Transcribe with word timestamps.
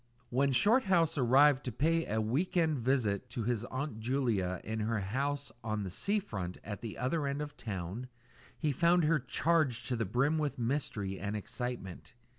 When 0.31 0.51
Shorthouse 0.51 1.15
arrived 1.19 1.63
to 1.65 1.71
pay 1.71 2.07
a 2.07 2.19
"week 2.19 2.57
end" 2.57 2.79
visit 2.79 3.29
to 3.29 3.43
his 3.43 3.63
Aunt 3.65 3.99
Julia 3.99 4.59
in 4.63 4.79
her 4.79 4.95
little 4.95 5.09
house 5.09 5.51
on 5.63 5.83
the 5.83 5.91
sea 5.91 6.17
front 6.17 6.57
at 6.63 6.81
the 6.81 6.97
other 6.97 7.27
end 7.27 7.39
of 7.39 7.49
the 7.55 7.63
town, 7.63 8.07
he 8.57 8.71
found 8.71 9.03
her 9.03 9.19
charged 9.19 9.87
to 9.89 9.95
the 9.95 10.05
brim 10.05 10.39
with 10.39 10.57
mystery 10.57 11.19
and 11.19 11.35
excitement. 11.35 12.15